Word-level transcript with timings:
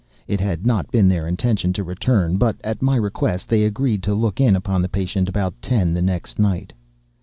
It 0.25 0.39
had 0.41 0.65
not 0.65 0.89
been 0.89 1.07
their 1.07 1.27
intention 1.27 1.73
to 1.73 1.83
return; 1.83 2.37
but, 2.37 2.55
at 2.63 2.81
my 2.81 2.95
request, 2.95 3.47
they 3.47 3.63
agreed 3.65 4.01
to 4.01 4.15
look 4.15 4.41
in 4.41 4.55
upon 4.55 4.81
the 4.81 4.89
patient 4.89 5.29
about 5.29 5.53
ten 5.61 5.93
the 5.93 6.01
next 6.01 6.39
night. 6.39 6.73